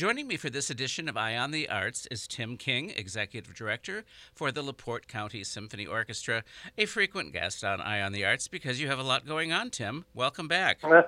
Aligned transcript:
Joining 0.00 0.26
me 0.28 0.38
for 0.38 0.48
this 0.48 0.70
edition 0.70 1.10
of 1.10 1.18
Eye 1.18 1.36
on 1.36 1.50
the 1.50 1.68
Arts 1.68 2.08
is 2.10 2.26
Tim 2.26 2.56
King, 2.56 2.88
Executive 2.96 3.54
Director 3.54 4.06
for 4.32 4.50
the 4.50 4.62
LaPorte 4.62 5.06
County 5.08 5.44
Symphony 5.44 5.84
Orchestra, 5.84 6.42
a 6.78 6.86
frequent 6.86 7.34
guest 7.34 7.62
on 7.62 7.82
Eye 7.82 8.00
on 8.00 8.12
the 8.12 8.24
Arts 8.24 8.48
because 8.48 8.80
you 8.80 8.88
have 8.88 8.98
a 8.98 9.02
lot 9.02 9.26
going 9.26 9.52
on, 9.52 9.68
Tim. 9.68 10.06
Welcome 10.14 10.48
back. 10.48 10.78
Uh, 10.82 11.02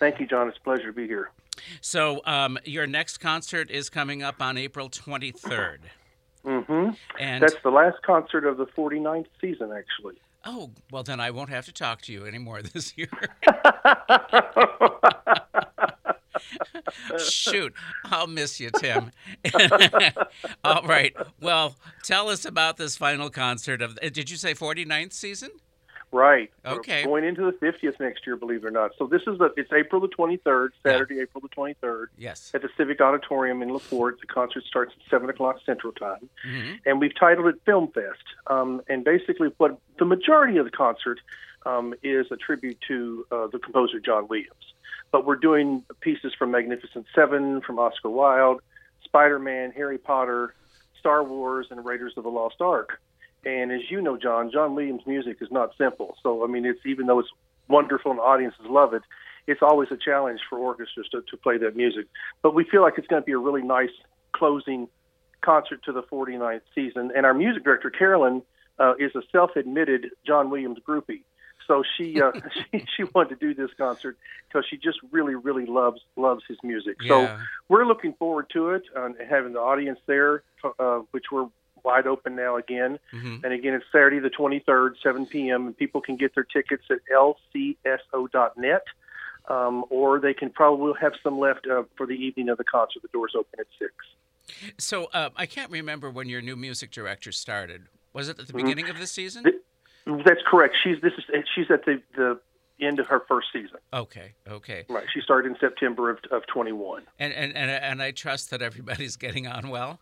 thank 0.00 0.20
you, 0.20 0.26
John. 0.26 0.48
It's 0.48 0.56
a 0.56 0.60
pleasure 0.62 0.86
to 0.86 0.92
be 0.94 1.06
here. 1.06 1.32
So, 1.82 2.22
um, 2.24 2.58
your 2.64 2.86
next 2.86 3.18
concert 3.18 3.70
is 3.70 3.90
coming 3.90 4.22
up 4.22 4.40
on 4.40 4.56
April 4.56 4.88
23rd. 4.88 5.80
Mm-hmm. 6.46 6.92
And 7.20 7.42
That's 7.42 7.60
the 7.62 7.70
last 7.70 8.00
concert 8.06 8.46
of 8.46 8.56
the 8.56 8.64
49th 8.64 9.26
season, 9.38 9.70
actually. 9.70 10.14
oh, 10.46 10.70
well, 10.90 11.02
then 11.02 11.20
I 11.20 11.30
won't 11.30 11.50
have 11.50 11.66
to 11.66 11.74
talk 11.74 12.00
to 12.00 12.12
you 12.14 12.24
anymore 12.24 12.62
this 12.72 12.96
year. 12.96 13.10
Shoot, 17.18 17.74
I'll 18.04 18.26
miss 18.26 18.60
you, 18.60 18.70
Tim. 18.70 19.10
All 20.64 20.82
right. 20.82 21.14
Well, 21.40 21.76
tell 22.02 22.28
us 22.28 22.44
about 22.44 22.76
this 22.76 22.96
final 22.96 23.30
concert 23.30 23.82
of. 23.82 23.98
uh, 24.02 24.08
Did 24.10 24.30
you 24.30 24.36
say 24.36 24.54
49th 24.54 25.12
season? 25.12 25.50
Right. 26.12 26.52
Okay. 26.64 27.02
We're 27.04 27.20
going 27.20 27.24
into 27.24 27.44
the 27.44 27.66
50th 27.66 27.98
next 27.98 28.24
year, 28.24 28.36
believe 28.36 28.62
it 28.62 28.66
or 28.68 28.70
not. 28.70 28.92
So 28.98 29.08
this 29.08 29.22
is 29.26 29.36
the 29.38 29.52
it's 29.56 29.72
April 29.72 30.00
the 30.00 30.06
23rd, 30.08 30.68
Saturday, 30.84 31.18
April 31.20 31.40
the 31.40 31.48
23rd, 31.48 32.06
Yes. 32.16 32.52
at 32.54 32.62
the 32.62 32.68
Civic 32.76 33.00
Auditorium 33.00 33.62
in 33.62 33.70
LaPorte. 33.72 34.20
The 34.20 34.28
concert 34.28 34.62
starts 34.62 34.92
at 34.96 35.10
7 35.10 35.28
o'clock 35.28 35.56
Central 35.66 35.92
Time. 35.92 36.28
hmm 36.48 36.74
and 36.86 37.00
we've 37.00 37.18
titled 37.18 37.48
it 37.48 37.56
Film 37.66 37.88
Fest. 37.92 38.22
Um, 38.46 38.80
and 38.88 39.02
basically, 39.04 39.48
what 39.56 39.76
the 39.98 40.04
majority 40.04 40.56
of 40.58 40.66
the 40.66 40.70
concert 40.70 41.18
um, 41.66 41.94
is 42.04 42.26
a 42.30 42.36
tribute 42.36 42.78
to 42.86 43.26
uh, 43.32 43.46
the 43.48 43.58
composer 43.58 43.98
John 43.98 44.28
Williams. 44.28 44.73
But 45.14 45.26
we're 45.26 45.36
doing 45.36 45.84
pieces 46.00 46.32
from 46.36 46.50
Magnificent 46.50 47.06
Seven, 47.14 47.60
from 47.60 47.78
Oscar 47.78 48.10
Wilde, 48.10 48.60
Spider 49.04 49.38
Man, 49.38 49.70
Harry 49.70 49.96
Potter, 49.96 50.56
Star 50.98 51.22
Wars, 51.22 51.68
and 51.70 51.84
Raiders 51.84 52.14
of 52.16 52.24
the 52.24 52.30
Lost 52.30 52.56
Ark. 52.60 53.00
And 53.44 53.70
as 53.70 53.82
you 53.88 54.02
know, 54.02 54.16
John, 54.16 54.50
John 54.50 54.74
Williams' 54.74 55.02
music 55.06 55.36
is 55.40 55.52
not 55.52 55.70
simple. 55.78 56.16
So, 56.20 56.42
I 56.42 56.48
mean, 56.48 56.66
it's 56.66 56.80
even 56.84 57.06
though 57.06 57.20
it's 57.20 57.28
wonderful 57.68 58.10
and 58.10 58.18
audiences 58.18 58.66
love 58.68 58.92
it, 58.92 59.02
it's 59.46 59.62
always 59.62 59.88
a 59.92 59.96
challenge 59.96 60.40
for 60.50 60.58
orchestras 60.58 61.06
to, 61.12 61.22
to 61.30 61.36
play 61.36 61.58
that 61.58 61.76
music. 61.76 62.06
But 62.42 62.56
we 62.56 62.64
feel 62.64 62.82
like 62.82 62.94
it's 62.98 63.06
going 63.06 63.22
to 63.22 63.26
be 63.26 63.34
a 63.34 63.38
really 63.38 63.62
nice 63.62 63.94
closing 64.32 64.88
concert 65.42 65.84
to 65.84 65.92
the 65.92 66.02
49th 66.02 66.62
season. 66.74 67.12
And 67.14 67.24
our 67.24 67.34
music 67.34 67.62
director, 67.62 67.88
Carolyn, 67.88 68.42
uh, 68.80 68.94
is 68.98 69.14
a 69.14 69.22
self-admitted 69.30 70.10
John 70.26 70.50
Williams 70.50 70.78
groupie. 70.84 71.22
So 71.66 71.82
she, 71.96 72.20
uh, 72.20 72.32
she 72.72 72.84
she 72.96 73.04
wanted 73.14 73.40
to 73.40 73.46
do 73.46 73.54
this 73.54 73.70
concert 73.76 74.16
because 74.48 74.64
she 74.68 74.76
just 74.76 74.98
really 75.10 75.34
really 75.34 75.66
loves 75.66 76.00
loves 76.16 76.42
his 76.48 76.58
music. 76.62 76.96
So 77.08 77.26
we're 77.68 77.86
looking 77.86 78.12
forward 78.14 78.46
to 78.52 78.70
it 78.70 78.82
and 78.94 79.14
having 79.28 79.52
the 79.54 79.60
audience 79.60 79.98
there, 80.06 80.42
uh, 80.78 81.00
which 81.10 81.24
we're 81.32 81.48
wide 81.82 82.06
open 82.06 82.34
now 82.36 82.56
again. 82.56 82.98
hmm 83.10 83.36
And 83.42 83.52
again, 83.52 83.74
it's 83.74 83.84
Saturday 83.92 84.18
the 84.20 84.30
23rd, 84.30 84.92
7 85.02 85.26
p.m. 85.26 85.66
And 85.66 85.76
people 85.76 86.00
can 86.00 86.16
get 86.16 86.34
their 86.34 86.44
tickets 86.44 86.84
at 86.90 86.98
lcso.net, 87.12 88.82
um, 89.48 89.84
or 89.90 90.18
they 90.20 90.32
can 90.34 90.50
probably 90.50 90.92
have 91.00 91.12
some 91.22 91.38
left 91.38 91.66
uh, 91.66 91.82
for 91.96 92.06
the 92.06 92.14
evening 92.14 92.48
of 92.48 92.58
the 92.58 92.64
concert. 92.64 93.02
The 93.02 93.08
doors 93.12 93.34
open 93.36 93.60
at 93.60 93.66
six. 93.78 93.92
So 94.78 95.06
uh, 95.12 95.30
I 95.36 95.46
can't 95.46 95.70
remember 95.70 96.10
when 96.10 96.28
your 96.28 96.40
new 96.42 96.56
music 96.56 96.90
director 96.90 97.32
started. 97.32 97.86
Was 98.12 98.28
it 98.28 98.38
at 98.38 98.46
the 98.46 98.52
Mhm. 98.52 98.56
beginning 98.58 98.88
of 98.88 98.98
the 98.98 99.06
season? 99.06 99.44
Th- 99.44 99.56
That's 100.06 100.42
correct. 100.46 100.76
She's 100.82 101.00
this 101.00 101.12
is 101.18 101.24
she's 101.54 101.70
at 101.70 101.84
the 101.84 102.02
the 102.16 102.38
end 102.80 102.98
of 102.98 103.06
her 103.06 103.22
first 103.28 103.48
season. 103.52 103.78
Okay. 103.92 104.34
Okay. 104.48 104.84
Right. 104.88 105.06
She 105.12 105.20
started 105.20 105.50
in 105.50 105.58
September 105.58 106.10
of 106.10 106.18
of 106.30 106.46
21. 106.46 107.04
And 107.18 107.32
and 107.32 107.56
and, 107.56 107.70
and 107.70 108.02
I 108.02 108.10
trust 108.10 108.50
that 108.50 108.62
everybody's 108.62 109.16
getting 109.16 109.46
on 109.46 109.68
well. 109.68 110.00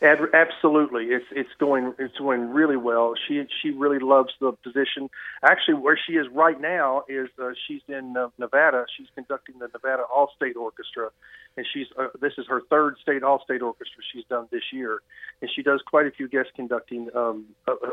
Ad- 0.00 0.32
absolutely, 0.32 1.06
it's 1.06 1.26
it's 1.32 1.50
going 1.58 1.92
it's 1.98 2.16
going 2.18 2.50
really 2.50 2.76
well. 2.76 3.14
She 3.26 3.44
she 3.60 3.70
really 3.70 3.98
loves 3.98 4.32
the 4.40 4.52
position. 4.52 5.10
Actually, 5.42 5.74
where 5.74 5.98
she 5.98 6.12
is 6.12 6.26
right 6.32 6.60
now 6.60 7.02
is 7.08 7.28
uh, 7.42 7.50
she's 7.66 7.82
in 7.88 8.16
uh, 8.16 8.28
Nevada. 8.38 8.86
She's 8.96 9.08
conducting 9.14 9.58
the 9.58 9.68
Nevada 9.72 10.04
All 10.04 10.30
State 10.36 10.56
Orchestra, 10.56 11.10
and 11.56 11.66
she's 11.72 11.86
uh, 11.98 12.08
this 12.20 12.34
is 12.38 12.46
her 12.48 12.62
third 12.70 12.96
state 13.02 13.24
All 13.24 13.42
State 13.42 13.62
Orchestra 13.62 14.02
she's 14.12 14.24
done 14.30 14.46
this 14.52 14.72
year, 14.72 15.00
and 15.42 15.50
she 15.54 15.62
does 15.62 15.82
quite 15.84 16.06
a 16.06 16.12
few 16.12 16.28
guest 16.28 16.50
conducting 16.54 17.08
um, 17.16 17.46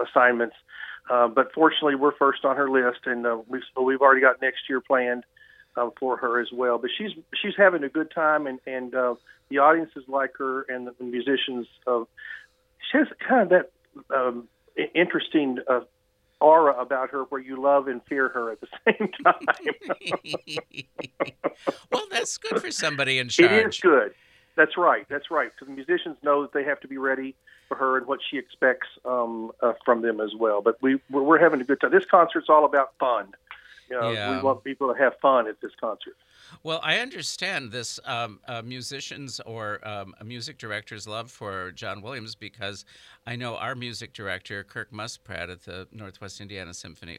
assignments. 0.08 0.56
Uh, 1.10 1.28
but 1.28 1.52
fortunately, 1.54 1.96
we're 1.96 2.16
first 2.18 2.46
on 2.46 2.56
her 2.56 2.70
list, 2.70 3.00
and 3.06 3.26
uh, 3.26 3.38
we've 3.48 3.64
we've 3.82 4.02
already 4.02 4.22
got 4.22 4.42
next 4.42 4.70
year 4.70 4.80
planned 4.80 5.24
um, 5.78 5.92
for 6.00 6.18
her 6.18 6.40
as 6.40 6.52
well. 6.52 6.78
But 6.78 6.92
she's 6.98 7.12
she's 7.42 7.54
having 7.58 7.84
a 7.84 7.90
good 7.90 8.12
time, 8.12 8.48
and 8.48 8.60
and 8.66 8.94
uh, 8.94 9.16
the 9.50 9.60
audiences 9.60 10.04
like 10.08 10.38
her, 10.38 10.64
and 10.64 10.88
the 10.88 11.04
musicians. 11.04 11.68
Uh, 11.86 12.04
she 12.92 13.00
has 13.00 13.08
kind 13.28 13.42
of 13.42 13.50
that 13.50 14.16
um, 14.16 14.48
interesting 14.94 15.60
uh, 15.68 15.82
aura 16.40 16.74
about 16.80 17.10
her, 17.12 17.24
where 17.24 17.42
you 17.42 17.62
love 17.62 17.88
and 17.88 18.02
fear 18.08 18.30
her 18.30 18.52
at 18.52 18.60
the 18.62 18.68
same 18.86 19.10
time. 19.24 20.56
well, 21.92 22.04
that's 22.12 22.38
good 22.38 22.62
for 22.62 22.72
somebody 22.72 23.20
in 23.20 23.28
it 23.28 23.32
charge. 23.32 23.76
is 23.76 23.82
good. 23.82 24.14
That's 24.56 24.78
right. 24.78 25.06
That's 25.10 25.30
right. 25.30 25.52
Because 25.54 25.68
the 25.68 25.74
musicians 25.74 26.18
know 26.24 26.44
that 26.44 26.54
they 26.54 26.64
have 26.64 26.80
to 26.82 26.88
be 26.88 26.98
ready 26.98 27.36
for 27.68 27.76
her 27.76 27.98
and 27.98 28.08
what 28.08 28.20
she 28.30 28.38
expects 28.38 28.88
um, 29.04 29.52
uh, 29.62 29.74
from 29.84 30.02
them 30.02 30.22
as 30.22 30.32
well. 30.38 30.62
But 30.62 30.82
we 30.82 31.00
we're, 31.10 31.24
we're 31.24 31.40
having 31.40 31.62
a 31.62 31.64
good 31.64 31.82
time. 31.82 31.92
This 31.92 32.06
concert's 32.06 32.48
all 32.50 32.66
about 32.66 32.94
fun. 33.00 33.34
You 33.90 34.00
know, 34.00 34.12
Yeah. 34.12 34.38
We 34.38 34.44
want 34.44 34.64
people 34.64 34.94
to 34.94 35.00
have 35.00 35.14
fun 35.22 35.48
at 35.48 35.62
this 35.62 35.72
concert. 35.80 36.16
Well, 36.64 36.80
I 36.84 37.00
understand 37.00 37.72
this 37.72 38.00
um, 38.06 38.40
uh, 38.48 38.62
musicians 38.62 39.40
or 39.46 39.86
um, 39.88 40.16
music 40.24 40.58
director's 40.58 41.08
love 41.08 41.32
for 41.32 41.72
John 41.72 42.02
Williams 42.02 42.36
because 42.36 42.86
I 43.26 43.36
know 43.36 43.56
our 43.56 43.76
music 43.76 44.14
director, 44.14 44.64
Kirk 44.64 44.92
Muspratt 44.92 45.50
at 45.50 45.64
the 45.64 45.88
Northwest 45.92 46.42
Indiana 46.42 46.74
Symphony, 46.74 47.18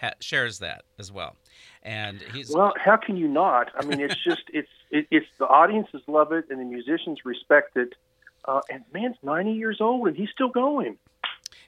ha- 0.00 0.14
shares 0.20 0.58
that 0.58 0.84
as 0.98 1.10
well. 1.12 1.36
And 1.82 2.20
he's 2.32 2.50
Well, 2.50 2.74
how 2.82 2.96
can 2.96 3.16
you 3.16 3.28
not? 3.28 3.70
I 3.76 3.84
mean, 3.84 4.00
it's 4.00 4.22
just 4.22 4.42
it's 4.52 4.68
it, 4.90 5.06
it's 5.10 5.26
the 5.38 5.46
audiences 5.46 6.02
love 6.06 6.32
it 6.32 6.46
and 6.50 6.60
the 6.60 6.64
musicians 6.64 7.24
respect 7.24 7.76
it. 7.76 7.94
Uh, 8.46 8.60
and 8.70 8.84
man's 8.92 9.16
ninety 9.22 9.52
years 9.52 9.80
old 9.80 10.06
and 10.06 10.16
he's 10.16 10.30
still 10.30 10.48
going. 10.48 10.98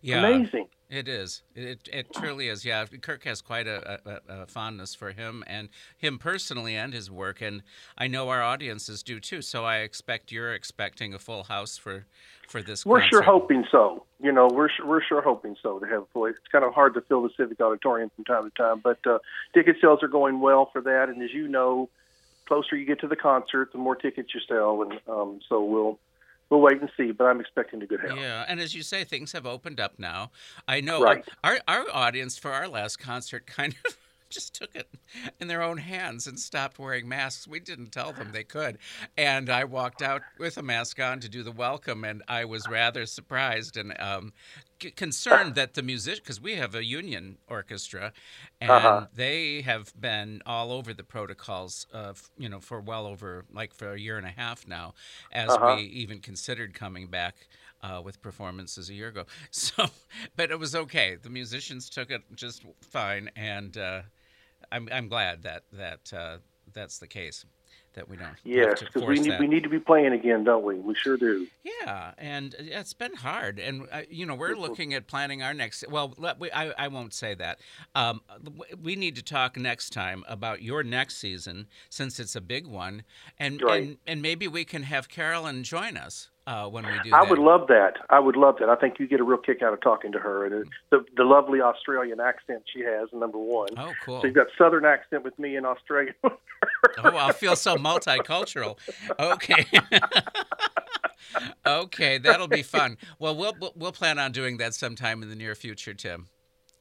yeah, 0.03 0.19
Amazing. 0.19 0.69
It 0.89 1.09
is. 1.09 1.43
It, 1.57 1.89
it 1.93 2.13
truly 2.13 2.49
is. 2.49 2.65
Yeah, 2.65 2.87
Kirk 3.01 3.25
has 3.25 3.43
quite 3.43 3.67
a, 3.67 4.01
a, 4.07 4.43
a 4.43 4.47
fondness 4.47 4.95
for 4.95 5.11
him 5.11 5.43
and 5.49 5.69
him 5.99 6.17
personally 6.17 6.77
and 6.77 6.95
his 6.95 7.11
work, 7.11 7.41
and 7.41 7.63
I 7.99 8.07
know 8.07 8.29
our 8.29 8.41
audiences 8.43 9.03
do 9.03 9.19
too. 9.19 9.43
So 9.43 9.65
I 9.65 9.79
expect 9.79 10.31
you're 10.31 10.55
expecting 10.55 11.13
a 11.13 11.19
full 11.19 11.45
house 11.45 11.77
for 11.77 12.07
for 12.47 12.63
this. 12.63 12.87
We're 12.87 13.03
sure 13.03 13.23
hoping 13.23 13.65
so. 13.71 14.05
You 14.23 14.31
know, 14.31 14.49
we're 14.49 14.69
sure, 14.69 14.87
we're 14.87 15.03
sure 15.03 15.21
hoping 15.21 15.57
so 15.61 15.81
to 15.81 15.87
have 15.87 16.03
a 16.03 16.07
full. 16.13 16.27
It's 16.27 16.39
kind 16.53 16.65
of 16.65 16.73
hard 16.73 16.95
to 16.95 17.01
fill 17.01 17.23
the 17.23 17.31
Civic 17.37 17.61
Auditorium 17.61 18.11
from 18.15 18.25
time 18.25 18.49
to 18.49 18.57
time, 18.57 18.81
but 18.83 19.05
uh, 19.07 19.19
ticket 19.55 19.77
sales 19.81 20.05
are 20.05 20.09
going 20.09 20.39
well 20.39 20.71
for 20.73 20.81
that. 20.83 21.09
And 21.09 21.21
as 21.21 21.33
you 21.33 21.49
know, 21.49 21.89
closer 22.47 22.77
you 22.77 22.87
get 22.87 23.01
to 23.01 23.09
the 23.09 23.17
concert, 23.17 23.73
the 23.73 23.79
more 23.79 23.97
tickets 23.97 24.33
you 24.35 24.41
sell, 24.49 24.83
and 24.83 25.01
um, 25.09 25.41
so 25.49 25.65
we'll 25.65 25.99
we'll 26.51 26.61
wait 26.61 26.81
and 26.81 26.91
see. 26.97 27.13
But 27.13 27.25
I'm 27.25 27.41
expecting 27.41 27.83
a 27.83 27.87
good 27.87 28.01
house. 28.01 28.19
Yeah, 28.19 28.45
and 28.49 28.61
as 28.61 28.75
you 28.75 28.83
say, 28.83 29.05
things 29.05 29.33
have 29.33 29.47
opened 29.47 29.81
up 29.81 29.99
now. 29.99 30.31
I 30.67 30.81
know 30.81 31.03
Right. 31.03 31.25
our, 31.45 31.59
our 31.69 31.77
our 31.77 31.87
audience 31.93 32.39
for 32.39 32.53
our 32.53 32.69
last 32.69 32.99
concert 32.99 33.47
kind 33.47 33.75
of 33.87 33.99
just 34.31 34.55
took 34.55 34.75
it 34.75 34.89
in 35.41 35.47
their 35.49 35.63
own 35.63 35.79
hands 35.79 36.27
and 36.27 36.39
stopped 36.39 36.79
wearing 36.79 37.09
masks. 37.09 37.47
We 37.47 37.61
didn't 37.61 37.91
tell 37.93 38.13
them 38.13 38.33
they 38.33 38.45
could, 38.45 38.79
and 39.17 39.49
I 39.49 39.65
walked 39.65 40.03
out 40.03 40.25
with 40.39 40.57
a 40.59 40.63
mask 40.63 41.01
on 41.01 41.21
to 41.21 41.29
do 41.29 41.43
the 41.43 41.53
welcome, 41.53 42.05
and 42.05 42.23
I 42.29 42.45
was 42.45 42.69
rather 42.69 43.07
surprised 43.07 43.77
and 43.77 43.99
um, 44.01 44.33
c- 44.83 44.91
concerned 44.91 45.55
that 45.55 45.75
the 45.75 45.83
music 45.83 46.17
because 46.17 46.41
we 46.41 46.55
have 46.57 46.75
a 46.75 46.85
union 46.85 47.39
orchestra, 47.49 48.13
and 48.61 48.97
Uh-huh. 48.97 49.09
they 49.15 49.63
have 49.63 49.93
been 50.01 50.43
all 50.47 50.73
over 50.73 50.93
the 50.95 51.05
protocols, 51.05 51.87
uh, 51.95 52.11
f- 52.11 52.31
you 52.39 52.49
know, 52.49 52.61
for 52.61 52.81
well 52.81 53.07
over 53.07 53.45
like 53.53 53.75
for 53.75 53.93
a 53.93 53.99
year 54.01 54.19
and 54.19 54.27
a 54.27 54.31
half 54.31 54.67
now, 54.67 54.95
as 55.33 55.59
Uh-huh. 55.59 55.61
we 55.61 55.83
even 55.85 56.21
considered 56.21 56.75
coming 56.75 57.09
back 57.09 57.49
uh, 57.83 58.01
with 58.05 58.21
performances 58.23 58.89
a 58.91 58.95
year 58.95 59.09
ago. 59.09 59.25
So, 59.51 59.87
but 60.37 60.51
it 60.51 60.59
was 60.59 60.75
okay. 60.75 61.17
The 61.21 61.31
musicians 61.31 61.89
took 61.91 62.11
it 62.11 62.23
just 62.35 62.65
fine, 62.83 63.31
and 63.37 63.77
uh, 63.77 64.03
I'm 64.73 64.89
I'm 64.93 65.09
glad 65.09 65.43
that 65.43 65.65
that 65.73 66.13
uh, 66.13 66.39
that's 66.77 66.99
the 66.99 67.09
case. 67.09 67.45
That 67.95 68.11
we 68.11 68.19
don't 68.19 68.37
Yes, 68.45 68.81
because 68.83 69.05
we 69.05 69.19
need 69.19 69.31
that. 69.33 69.41
we 69.41 69.47
need 69.47 69.63
to 69.63 69.71
be 69.71 69.79
playing 69.79 70.13
again, 70.13 70.45
don't 70.45 70.63
we? 70.63 70.75
We 70.75 70.95
sure 70.95 71.17
do. 71.17 71.47
Yeah, 71.65 72.13
and 72.19 72.55
it's 72.59 72.93
been 72.93 73.15
hard, 73.15 73.59
and 73.59 73.89
uh, 73.91 74.03
you 74.11 74.27
know 74.27 74.35
we're 74.35 74.55
looking 74.55 74.93
at 74.93 75.07
planning 75.07 75.43
our 75.43 75.55
next. 75.55 75.83
Well, 75.89 76.13
let, 76.19 76.39
we, 76.39 76.51
I 76.53 76.73
I 76.73 76.89
won't 76.89 77.15
say 77.15 77.35
that. 77.37 77.59
Um, 77.95 78.21
we 78.83 78.97
need 78.97 79.17
to 79.17 79.23
talk 79.23 79.57
next 79.57 79.95
time 79.95 80.25
about 80.29 80.61
your 80.61 80.83
next 80.83 81.17
season 81.17 81.69
since 81.89 82.21
it's 82.21 82.37
a 82.37 82.43
big 82.43 82.67
one, 82.67 83.03
and 83.39 83.63
Right. 83.63 83.83
and, 83.83 83.97
and 84.07 84.21
maybe 84.21 84.47
we 84.47 84.67
can 84.67 84.83
have 84.83 85.09
Carolyn 85.09 85.63
join 85.65 85.97
us 85.97 86.29
uh, 86.47 86.69
when 86.69 86.85
we 86.87 86.93
do 87.03 87.15
I 87.15 87.21
that. 87.25 87.31
would 87.31 87.39
love 87.39 87.67
that. 87.69 87.95
I 88.11 88.19
would 88.21 88.37
love 88.37 88.57
that. 88.61 88.69
I 88.69 88.77
think 88.77 88.99
you 89.01 89.07
get 89.09 89.21
a 89.21 89.25
real 89.25 89.39
kick 89.39 89.63
out 89.63 89.73
of 89.73 89.81
talking 89.81 90.13
to 90.13 90.19
her, 90.19 90.45
and 90.47 90.55
it, 90.55 90.69
the 90.91 91.05
the 91.17 91.25
lovely 91.25 91.61
Australian 91.61 92.21
accent 92.21 92.63
she 92.73 92.81
has. 92.83 93.09
Number 93.13 93.39
one. 93.39 93.69
Oh, 93.77 93.93
cool. 94.05 94.21
So 94.21 94.27
you've 94.27 94.37
got 94.37 94.47
Southern 94.57 94.85
accent 94.85 95.25
with 95.25 95.39
me 95.39 95.57
and 95.57 95.67
Australian. 95.67 96.15
Oh, 97.05 97.11
I'll 97.11 97.33
feel 97.35 97.55
so 97.57 97.77
multicultural. 97.77 98.79
Okay. 99.21 99.67
okay, 101.67 102.19
that'll 102.19 102.49
be 102.49 102.63
fun. 102.63 102.97
Well, 103.19 103.37
we'll 103.37 103.55
we'll- 103.61 103.73
we'll 103.77 103.93
plan 103.93 104.19
on 104.19 104.33
doing 104.33 104.57
that 104.59 104.75
sometime 104.75 105.23
in 105.23 105.29
the 105.29 105.37
near 105.37 105.55
future, 105.55 105.93
Tim. 105.95 106.29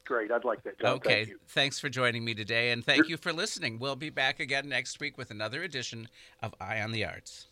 Great. 0.06 0.32
I'd 0.32 0.46
like 0.46 0.64
that. 0.64 0.80
John. 0.80 0.94
Okay. 0.98 1.26
Thank. 1.26 1.38
Thanks 1.48 1.80
for 1.80 1.90
joining 1.90 2.24
me 2.24 2.34
today, 2.34 2.72
and 2.72 2.86
thank 2.86 3.10
you 3.10 3.18
for 3.18 3.34
listening. 3.34 3.80
We'll 3.80 3.96
be 3.96 4.10
back 4.10 4.40
again 4.40 4.70
next 4.70 5.00
week 5.00 5.18
with 5.18 5.32
another 5.32 5.64
edition 5.64 6.08
of 6.42 6.54
Eye 6.62 6.80
on 6.82 6.92
the 6.92 7.04
Arts. 7.06 7.48